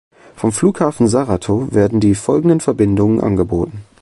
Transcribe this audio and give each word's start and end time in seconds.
Vom 0.35 0.51
Flughafen 0.51 1.07
Saratow 1.07 1.75
werden 1.75 1.99
die 1.99 2.15
folgenden 2.15 2.59
Verbindungen 2.59 3.21
angeboten. 3.21 3.83